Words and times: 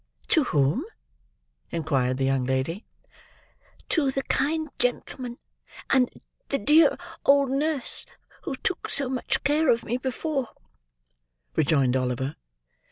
"To 0.29 0.45
whom?" 0.45 0.83
inquired 1.69 2.17
the 2.17 2.25
young 2.25 2.43
lady. 2.43 2.87
"To 3.89 4.09
the 4.09 4.23
kind 4.23 4.67
gentleman, 4.79 5.37
and 5.91 6.09
the 6.49 6.57
dear 6.57 6.97
old 7.23 7.51
nurse, 7.51 8.07
who 8.41 8.55
took 8.55 8.89
so 8.89 9.07
much 9.11 9.43
care 9.43 9.69
of 9.69 9.83
me 9.85 9.97
before," 9.97 10.47
rejoined 11.55 11.95
Oliver. 11.95 12.35